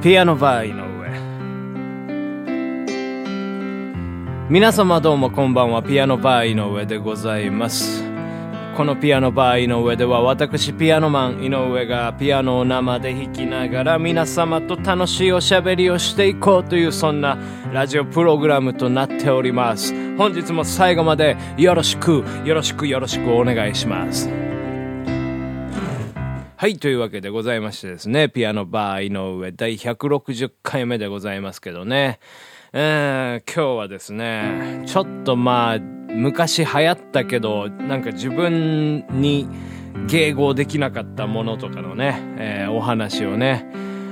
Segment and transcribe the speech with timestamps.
[0.00, 0.78] ピアノバー井上。
[4.48, 5.82] 皆様どうもこんばんは。
[5.82, 8.04] ピアノバー井上でございます。
[8.76, 17.36] このピアノバー井上では私ピアノマン井上がピアノを生で弾きながら皆様と楽しいおしゃべりをしていこうというそんな
[17.72, 19.92] ラジオプログラムとなっております。
[20.16, 24.30] 本日も最後までよろしくよろしくよろしくお願いします。
[26.60, 32.18] はい、というわけでございましてですね、ピアノバー井上第160回目でございますけどね、
[32.72, 39.48] えー、今日はですね、ちょっとまあ、昔流行ったけど、なんか自分に
[40.08, 43.64] 迎合できなかったものとかのね、えー、お話をね、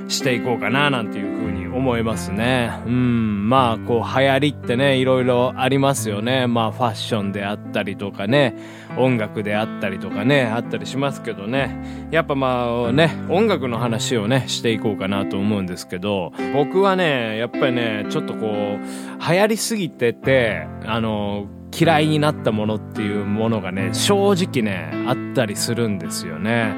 [0.07, 2.71] していこうかななんていうふうに思いますね。
[2.85, 6.47] うん、まあこう流行りってね、いろいろありますよね。
[6.47, 8.55] まあファッションであったりとかね、
[8.97, 12.09] 音楽であったりとかね、あったりしますけどね。
[12.11, 21.45] やっぱまあね、音楽の話をね、していこうかなと思うんですけど、僕はね、やっぱりね、ちょっとこう、流行りすぎてて、あの、
[21.79, 26.73] 嫌いになったものっていうものがね、正直ね、あったりするんですよね。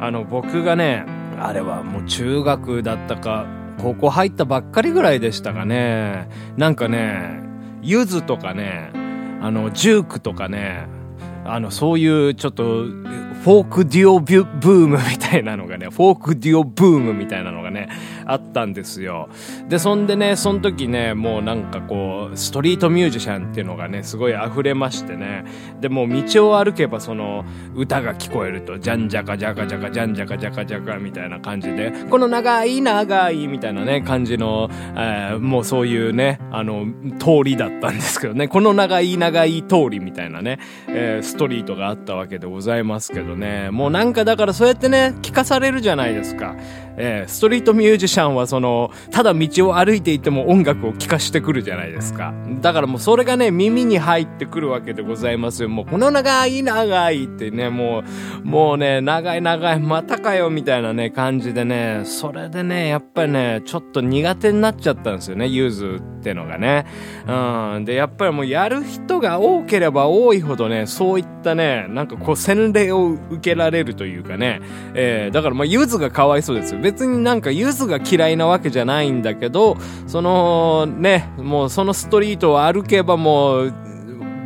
[0.00, 1.04] あの、僕がね、
[1.40, 3.46] あれはもう中学だったか、
[3.80, 6.28] 高校入ったばっかりぐらいでしたかね。
[6.56, 7.42] なんかね、
[7.82, 8.90] ゆずとかね、
[9.40, 10.86] あの、ジュークとかね、
[11.44, 12.84] あの、そういうちょっと、
[13.44, 17.90] フォークデュオブームみたいなのがね、フォークデュオブームみたいなのがね、
[18.24, 19.28] あったんですよ。
[19.68, 25.44] で、そんでね、その時ね、もうなんかこう、ストリートミュージシャンっていうのがね、すごい溢れましてね、
[25.82, 36.86] で、もう道を歩けばその、歌が聞こえると、じゃんじゃかじゃかじゃかじゃんじゃかじゃかじゃかみたいな感じで、この長い長いみたいなね、感じの、えー、もうそういうね、あの、
[37.18, 43.33] 通りだったんですけどね、この長い長い通りみたいなね、えー、ストリートがあったわけでございますけど。
[43.36, 46.54] ね、もうなんかだからそうやってね、聞かされるじゃないですか。
[46.96, 52.34] えー、ストリートミュージシャンはその、ただ道を歩いていても音楽を聴かしてくるじゃないですか。
[52.60, 55.68] だからもうそれがね、耳に入ってくるわけでございますよ。
[55.68, 58.04] もうこの長い長いってね、も
[58.44, 66.86] う、もうね、長い長い、またかよみたいなね、感じでね、それでね、やっぱりね、ちょっと苦手になっちゃったんですよね、ユーズってのがね。
[67.26, 67.84] うん。
[67.84, 74.60] で、やっぱりもうやる人が多ければ多いほどね、そういったね、なんかこう洗礼を受けられるというかね、
[74.94, 76.80] えー、だからまあゆずがかわいそうですよ。
[76.80, 79.76] 別になんかゆずが嫌いなわけじゃないんだけど、
[80.06, 83.74] そのね、もうそのストリートを歩けばもう、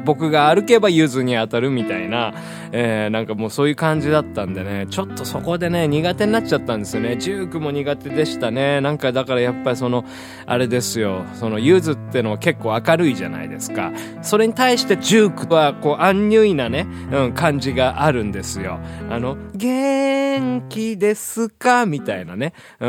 [0.04, 2.32] 僕が歩けばゆずに当たるみたいな、
[2.72, 7.16] えー、なんかもうそういう感じだったんでね、ちょっとそこでね、苦手になっちゃったんですよね。
[7.16, 8.80] ジュークも苦手でしたね。
[8.80, 10.04] なんかだからやっぱりその、
[10.46, 13.92] あれですよ、そのゆずってのは結構明るいじゃないですか。
[14.22, 18.78] それに対してジュークはこう、アンニュイなね、うん、感じがあるんですよ。
[19.10, 21.86] あの、元気ですか？
[21.86, 22.52] みたいなね。
[22.80, 22.88] うん、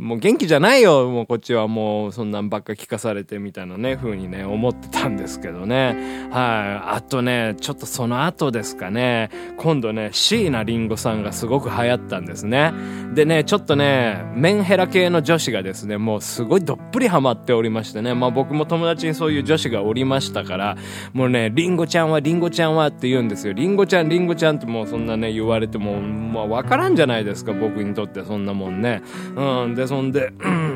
[0.00, 6.28] もう元気じゃないよ、もうこっちはもうそんなんばっか聞かされてみたいなね、風にね、思ってたんですけどね。
[6.30, 6.96] はい。
[6.96, 9.28] あとね、ちょっとその後ですかね、ね
[9.58, 12.72] 今度ね、椎名林檎さんがすごく流行ったんですね。
[13.14, 20.76] でね、ちょっとね、メンヘラ系の女子がですね、もうすごいどっぷりハマっておりましてね、まあ僕も友達にそういう女子がおりましたから、
[21.12, 23.52] もうね、リンゴちゃんはリンゴちゃんはって言うんですよ。
[23.52, 29.02] リンゴちゃん、リンゴちゃんってもうそんなね、言われても、まあわからんじゃないですか、僕にとってそんなもんね。
[29.36, 30.73] うん、で、そんで、うん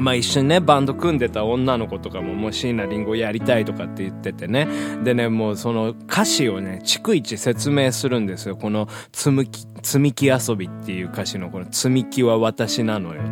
[0.00, 4.66] まあ一緒にね、バンド組んでた女の子とかももう椎名林檎やりたいとかって言っててね。
[5.04, 8.56] でね、もうその歌詞をね、逐一説明するんですよ。
[8.56, 13.22] この積み木、積み木遊びっていう歌詞のこの積み木は私なのよ。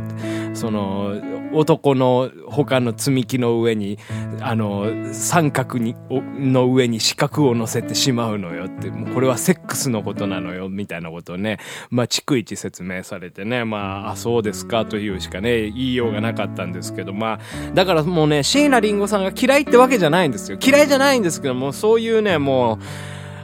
[0.54, 3.98] その、男の他の積み木の上に、
[4.40, 11.58] あの、三角に、の上に四角を乗せてしまうのよって、もうこれはセックスのことなのよ、みたいなことをね、
[11.90, 17.38] まあ、逐一説明されてね、まあ、あ、そうですかというしかね、言いようがなかったんですけど、まあ、
[17.74, 20.58] だからもうね、椎名林檎さんが嫌いってわけじゃないんですよ。
[20.64, 22.78] 嫌いじゃないんですけども、そういうね、も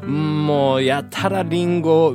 [0.03, 2.15] う、もう、やたらリンゴ、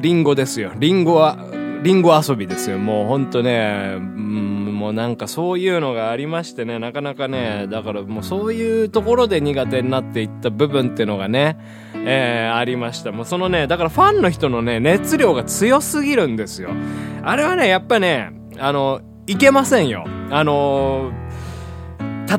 [0.00, 0.72] リンゴですよ。
[0.76, 1.38] リンゴは、
[1.82, 2.78] リンゴ遊びですよ。
[2.78, 4.55] もうほんとね、うん、
[4.86, 11.58] もうなんかそういうのがありましてね、なかなかね、だからもうそういうところで苦手になっていった部分っていうのがね、
[12.04, 13.10] えー、ありました。
[13.10, 16.70] もうそのね、だからファンの人のね、熱量が強すぎるんですよ。
[17.24, 18.30] あれはね、やっぱね、
[18.60, 20.04] あの、いけませんよ。
[20.30, 21.10] あの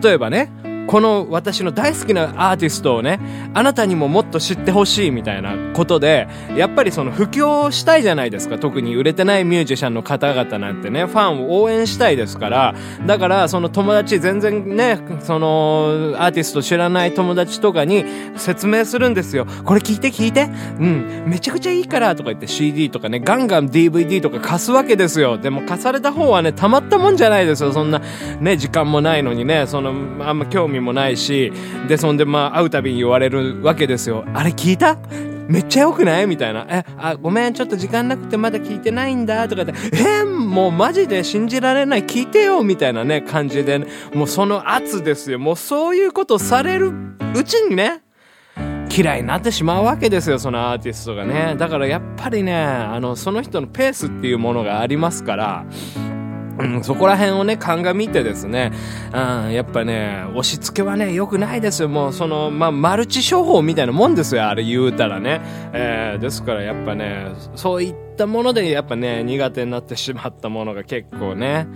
[0.02, 0.50] 例えばね、
[0.88, 3.20] この私の大好きなアーティストをね、
[3.54, 8.58] あなたにももっと知ってほしいみたいなことで、やっぱりその布教したいじゃないですか。
[8.58, 12.76] 特に売れてないミュージシャンの方々なんてね、ファンを応援したいですから、
[13.06, 18.06] だからその友達全然ね、そのアーティスト知らない友達とかに
[18.38, 19.46] 説明するんですよ。
[19.66, 20.50] これ聞いて聞いて。
[20.80, 25.38] うん、めちゃくちゃいいからとか言って CD とかね、ガンガン DVD とか貸すわけですよ。
[25.38, 27.74] でも貸された方はね、たまったもんじゃないですよ。
[27.74, 28.02] そんな、
[28.40, 29.90] ね、時間もないのにね、その、
[30.26, 31.52] あんま興味味もないし、
[31.88, 34.26] で、そんでまあ会うたびに言われるわけですよ。
[34.34, 34.98] あれ聞いた？
[35.48, 36.28] めっちゃ良くない？
[36.28, 36.66] みたいな。
[36.70, 45.40] え、あ、ごめん、ちょっと時間なくてまだ聞いてないんだ、とかって、えー、もうマジで信じられない、聞いてよ、みたいなね、感じで、ね、もうその圧ですよ。
[45.40, 46.92] もうそういうことされる
[47.34, 48.02] うちにね、
[48.94, 51.56] 嫌いになってしまうわけですよ、そのアーティストがね。
[51.58, 55.66] だからやっぱりね、あの、その人のペースっていうものがありますから、
[56.60, 58.72] うん、そこら辺をね、鑑みてですね、
[59.14, 61.90] うん、やっぱね、押し付けはね、良くないですよ。
[61.90, 65.42] もう、その、まあ、マルチ商法みたいなもんですよ、あれ言うたらね。
[65.74, 71.68] えー、ですからやっぱね、そういったもので、やっぱね、苦手になってしまったものが結構ね、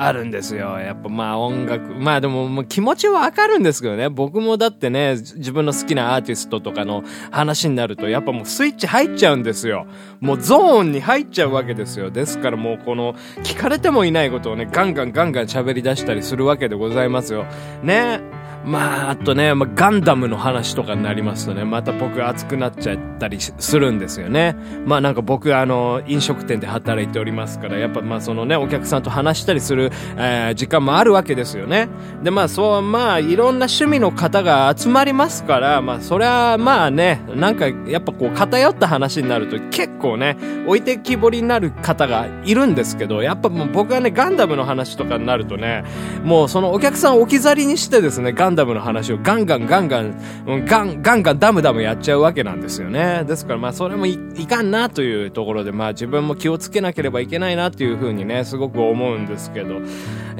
[0.00, 0.78] あるんですよ。
[0.78, 1.92] やっぱまあ音楽。
[1.94, 4.08] まあでももう気持ちはわかるんですけどね。
[4.08, 7.02] 僕もだってね、自分の好きなアーティストとかの
[7.32, 9.86] 話になると、やっぱもうスイッチ入っちゃうんですよ。
[10.20, 12.10] もうゾーンに入っちゃうわけですよ。
[12.10, 17.44] ですからもうこの、聞かれてもいないことをね、ガンガンガンガン喋り出したりするわけでございますよ。
[17.82, 18.20] ね。
[18.64, 24.56] まあ、あとね、まあ、ガンダムの話とかになりますとね、また僕熱くなっちゃったりするんですよね。
[24.84, 31.88] まあなんか僕、あの、飲食店で働いておりますから、やっぱまあそのね、お客さんと話したりする、えー、時間もあるわけですよね。
[32.22, 45.84] で、まあそう、まあいろんな趣味の方が集まりますから、まあそれはまあね、なんかやっぱこう偏った話になると結構ね、置いてきぼりになる方がいるんですけど、やっぱもう僕はね、ガンダムの話とかになるとね、
[46.24, 50.14] もうそのお客さん置き去りにしてですね、ンダムの話をガンガンガンガン、
[50.66, 53.24] ガン、ガンガンダムダムやっちゃうわけなんですよね。
[53.26, 54.16] ですからまあそれもい
[54.46, 59.80] かんなというところで、まあ自分も気をつけなければいけないなっていうふうにね、すごく思うんですけど、い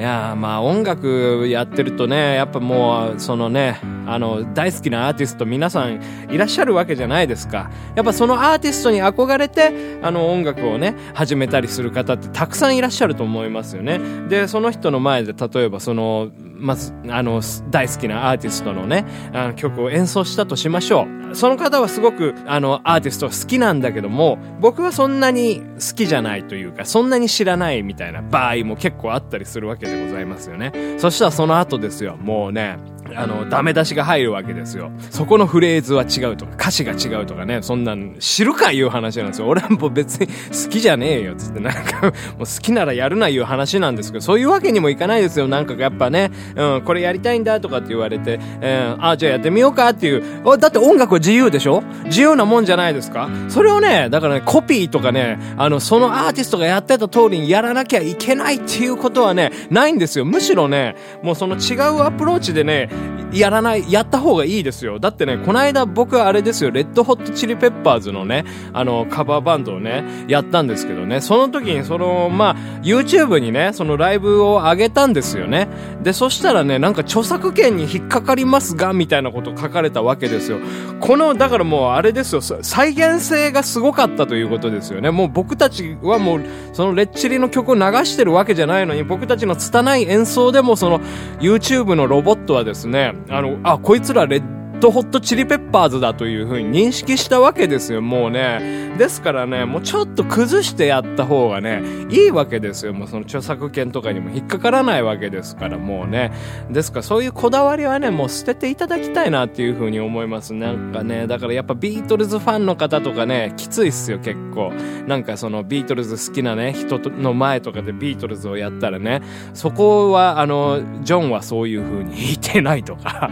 [0.01, 6.01] やまあ音楽やってるとね、やっぱもう、そのね、あの、大好きなアーティスト皆さん
[6.31, 7.71] いらっしゃるわけじゃないですか。
[7.95, 14.01] やっぱそのアーティストに憧れて、あの音楽をね、始めたりする方ってたくさんいらっしゃると思いますよね。
[14.29, 16.29] で、その人の前で例えばその、
[16.59, 17.41] まず、あの、
[17.71, 21.35] 大好きなアーティストのね、あの曲を演奏したとしましょう。
[21.35, 30.97] その方はすごく、あの、アーティスト好きなんだけども、僕はそんなに好きじゃないというか、そんなに知らないみたいな場合も結構あったりするわけでございますよね。
[30.99, 32.79] そしたらその後ですよ、もうね、
[33.15, 34.91] あの、ダメ出しが入るわけですよ。
[35.11, 39.49] そこのフレーズは違うとか、歌詞が違うとかね、そんなん知るかいう話なんですよ。
[39.49, 45.49] 俺はもう別に好きじゃねえよ、つってなんか、もう好きならやるないう話なんですけど、そういうわけにもいかないですよ。
[45.49, 50.23] なんかやっぱね、うん、これやりたいんだとかって言われて、えー、あ、じゃあやってみようかっていう。
[50.59, 51.83] だって音楽は自由でしょ？
[52.05, 53.29] 自由なもんじゃないですか？
[53.49, 60.25] それをね、だからね、コピーとかね、あの、そのアーティストがやってた通りにやらなきゃいけないっていうことはね、ないんですよ。
[60.25, 62.89] むしろね、もうその違うアプローチでね、
[63.33, 64.99] やらない、やった方がいいですよ。
[64.99, 75.69] だってね、この間僕はあれですよ、レッドホットチリペッパーズのね、あの、カバーバンドをね、やったんですけどね、その時にその、まあ、YouTube にね、そのライブを上げたんですよね。
[76.03, 80.59] で、そしたらね、なんか著作権に引っかかりますが、みたいなこと書かれたわけですよ。
[81.01, 85.11] この、だからもうあれですよ、再現性がすごかったということですよね。
[85.11, 86.43] もう僕たちはもう、
[86.73, 91.01] そのレッチリの曲を流してるわけじゃないのに、僕たちの拙い演奏でもその、
[91.41, 98.93] YouTube のロボットはですね、あの、あ、こいつらレッドホットチリペッパーズだという風に認識したわけですよ、もうね。
[98.97, 102.93] ですからね、もうちょっと崩してやった方がね、いいわけですよ。
[102.93, 106.33] もうその著作権とかにも引っかからないわけですから、もうね。
[106.71, 110.55] ですからそういうこだわりはね、もう捨てていただきたいなっていう風に思います。
[110.55, 114.73] なんかね、だからやっぱビートルズファンの方とかね、きついっすよ、結構。
[115.07, 119.23] なんかそのビートルズ好きなね、人の前とかでビートルズをやったらね、
[119.55, 123.31] そこはあの、ジョンはそういう風に言ってないとか、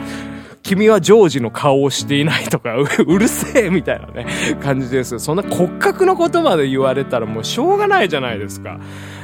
[0.66, 2.74] 君はジョージの顔をしていないとか、
[3.06, 4.26] うるせえみたいなね、
[4.60, 5.20] 感じです。
[5.20, 8.80] そんな骨格のことまで言われたらもうしょうがないじゃないですか。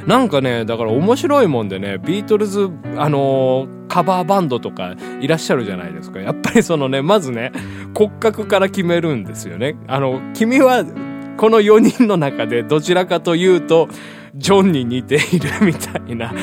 [0.07, 6.21] なんかね、だから面白いもんでね、ビートルズ、あのー、カバーバンドとかいらっしゃるじゃないですか。
[6.21, 7.51] やっぱりそのね、まずね、
[7.93, 9.75] 骨格から決めるんですよね。
[9.87, 10.85] あの、君は、
[11.35, 13.89] この4人の中でどちらかというと、
[14.35, 16.35] ジョンに似ているみたいな、う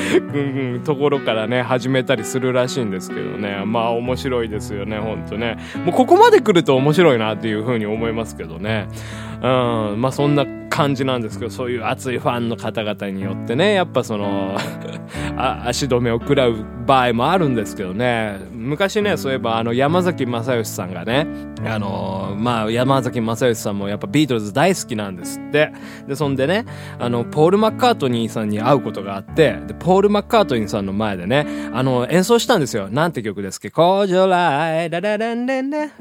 [0.77, 3.63] ん、ところからね、始めたりするらしいんですけどね。
[3.65, 5.57] まあ面白いですよね、ほんとね。
[5.85, 8.87] もうここまで来ると面白いなっていうふうに思いますけどね。
[9.41, 14.57] うん、まあそんな感じなんですけど、そういう熱いファンの方々によってね、やっぱその
[15.37, 18.39] あ、足止めを食らう場合もあるんですけどね。
[18.53, 21.25] 昔ねそういえばあの山崎正義さんがね
[21.65, 25.71] あのまあ山崎正義さんもやっぱビートルズ大好きなんですって。
[26.07, 26.65] でそんでね
[26.99, 32.87] あのポール・マッカートニーさんに会うことがあってでポール・マッカートニーさんの前でねあの演奏したんですよ。
[32.91, 33.71] なんて曲ですっけ？
[33.71, 35.91] 工場来ララランレンね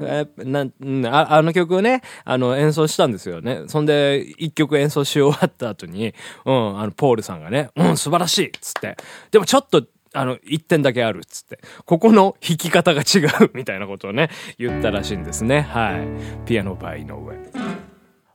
[0.44, 0.72] なん
[1.06, 8.96] ああの曲をねあの演奏したんですよねそんで一曲演奏し終わった後に、うん、あのポールさんがねうん素晴らしいっつって
[9.30, 15.60] でもちょっとあの、一点だけあるっつって、ここの弾き方が違うみたいなことをね、言ったらしいんですね。
[15.60, 16.46] はい。
[16.46, 17.36] ピアノバイの上。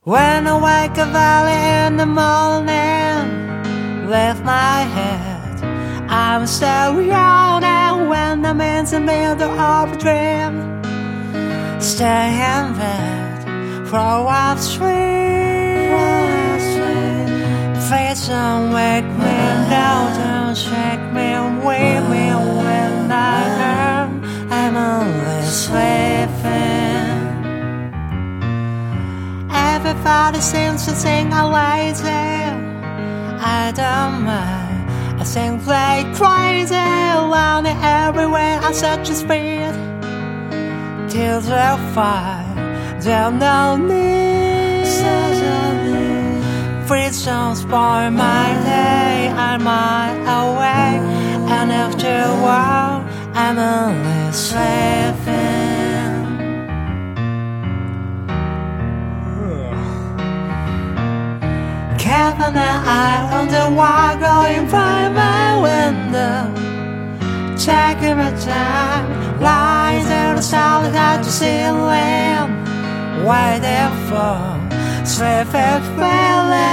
[0.06, 1.52] When I wake up early
[1.88, 3.56] in the morning,
[4.08, 5.60] lift my head,
[6.08, 10.80] I'm still young and when I'm in the middle of a dream,
[11.80, 15.45] stay in bed, throw up stream,
[18.30, 19.38] on wake me
[19.70, 21.28] down, don't shake me,
[21.64, 22.26] wake me
[22.58, 23.42] when I
[24.00, 26.26] am, I'm only sleeping.
[29.50, 32.08] Everybody seems to think I'm lazy.
[32.08, 34.90] I don't mind.
[35.20, 39.74] I think they crazy around everywhere at such a speed.
[41.10, 42.56] Till they're fine,
[43.00, 44.45] there's no need.
[46.86, 51.00] Frictions for my day and my away.
[51.50, 55.26] And after a while I'm only slaving
[61.98, 66.54] Cap and I on the wall going by my window.
[67.58, 74.55] Checking my time Lies out the solid out to see land Why therefore
[75.06, 76.68] drzewa chwale.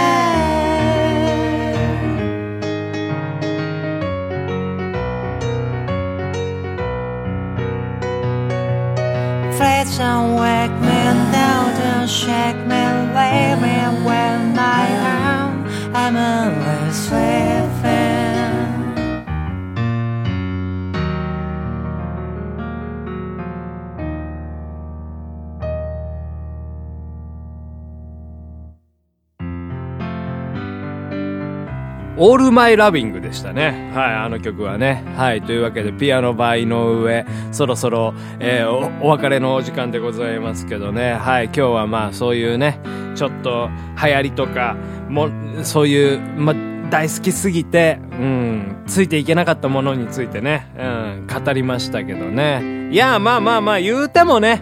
[9.58, 11.00] Fred, don't wake me,
[11.34, 12.84] don't shake me,
[13.16, 13.73] lay me.
[32.26, 33.92] オールマイラビングでしたね。
[33.94, 35.04] はい、あの曲はね。
[35.18, 41.16] はい、というわけで、ピアノバイの上、そろそろ、えー、お、お別れのお時間でございますけどね。
[41.16, 42.80] はい、今日はまあ、そういうね、
[43.16, 43.70] ちょっと
[44.02, 44.78] 流行りとか、
[45.10, 45.28] も、
[45.64, 46.56] そういう、ま、
[46.90, 52.90] 大好きすぎて、うん、ついていけなかったものについてね、うん、語りましたけどね。
[52.90, 54.62] いや、まあまあまあ、言うてもね、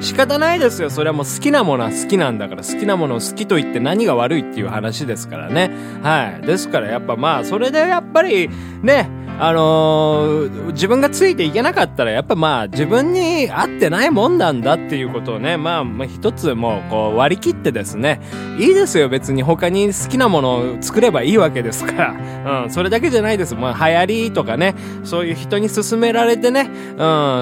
[0.00, 0.90] 仕方ないですよ。
[0.90, 5.70] それはもう好きなものは好きなんだから、好きなものを好きと言って何が悪いっていう話ですからね。
[6.02, 6.46] はい。
[6.46, 8.50] ですからやっぱまあ、それでやっぱり、
[8.82, 18.20] ね、あのー、自分がついていけなかったら、やっぱまあ、自分に合ってないもんなんだっていうことをね、まあ、まあ、一つもう、こう、割り切ってですね、
[18.58, 22.14] いいですよ、別に他に好きなものを作ればいいわけですから、
[22.64, 23.54] うん、それだけじゃないです。
[23.54, 24.74] まあ、流行りとかね、
[25.04, 26.98] そういう人に勧められてね、うん、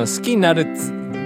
[0.06, 0.66] 好きになる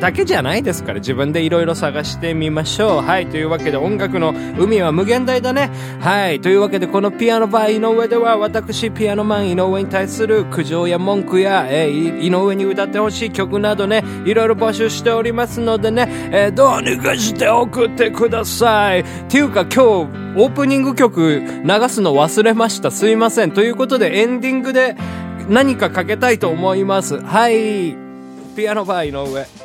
[0.00, 3.02] だけじゃないですから自分でいろいろ探してみましょう。
[3.02, 3.26] はい。
[3.26, 5.70] というわけで音楽の海は無限大だね。
[6.00, 6.40] はい。
[6.40, 19.00] というわけでこのピアノバー井上では私ピアノマン井上に対する苦情や文句や、えー、井上に歌ってほしい曲などね、いろいろ募集しておりますのでね、えー、どうにかして送ってください。
[19.00, 22.90] っていうか今日オープニング曲流すの忘れました。
[22.90, 23.50] すいません。
[23.50, 24.96] ということでエンディングで
[25.48, 27.20] 何かかけたいと思います。
[27.20, 27.96] はい。
[28.54, 29.57] ピアノバー井上。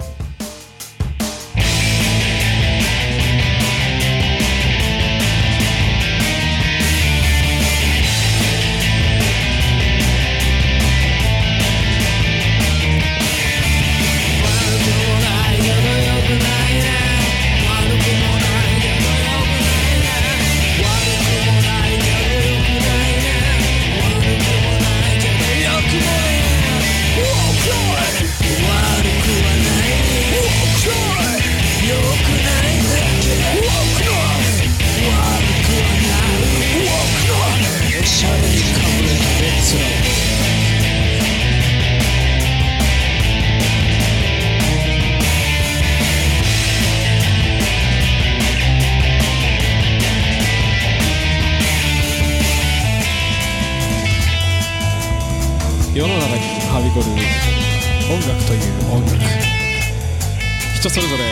[60.84, 61.24] 人それぞれ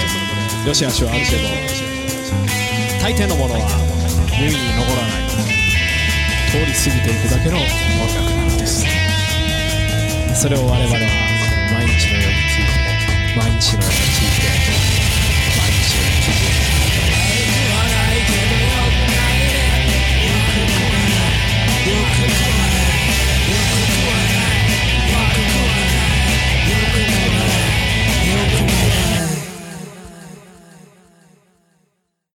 [0.65, 1.43] 良し悪しはある程度
[3.03, 3.59] 大抵のものは
[4.31, 5.27] 耳に残らない
[6.47, 7.67] 通り過ぎていくだけの音
[8.15, 8.85] 楽なのです。
[10.39, 12.79] それを我々は毎日のように聞いて
[13.35, 14.47] 毎日のように聞いて
[15.59, 16.70] 毎日のように聞いて